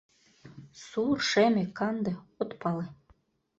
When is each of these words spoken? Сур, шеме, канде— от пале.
Сур, 0.85 1.17
шеме, 1.29 1.63
канде— 1.77 2.13
от 2.41 2.51
пале. 2.61 2.85